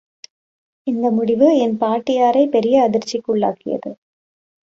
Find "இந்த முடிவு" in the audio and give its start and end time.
0.87-1.47